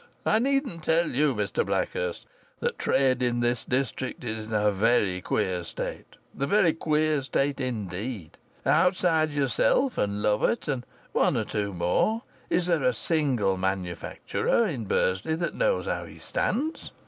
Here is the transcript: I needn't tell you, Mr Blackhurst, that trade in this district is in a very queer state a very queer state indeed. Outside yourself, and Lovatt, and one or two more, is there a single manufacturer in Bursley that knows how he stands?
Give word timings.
I 0.25 0.39
needn't 0.39 0.81
tell 0.81 1.09
you, 1.11 1.35
Mr 1.35 1.63
Blackhurst, 1.63 2.25
that 2.59 2.79
trade 2.79 3.21
in 3.21 3.39
this 3.41 3.63
district 3.63 4.23
is 4.23 4.47
in 4.47 4.53
a 4.55 4.71
very 4.71 5.21
queer 5.21 5.63
state 5.63 6.17
a 6.39 6.47
very 6.47 6.73
queer 6.73 7.21
state 7.21 7.59
indeed. 7.61 8.39
Outside 8.65 9.29
yourself, 9.29 9.99
and 9.99 10.23
Lovatt, 10.23 10.67
and 10.67 10.87
one 11.11 11.37
or 11.37 11.45
two 11.45 11.71
more, 11.71 12.23
is 12.49 12.65
there 12.65 12.81
a 12.81 12.95
single 12.95 13.57
manufacturer 13.57 14.65
in 14.65 14.85
Bursley 14.85 15.35
that 15.35 15.53
knows 15.53 15.85
how 15.85 16.05
he 16.05 16.17
stands? 16.17 16.91